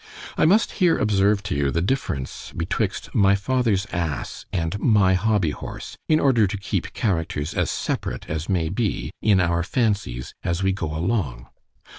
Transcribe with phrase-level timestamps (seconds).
[0.35, 5.51] I must here observe to you the difference betwixt My father's ass and my hobby
[5.51, 10.71] horse—in order to keep characters as separate as may be, in our fancies as we
[10.71, 11.49] go along.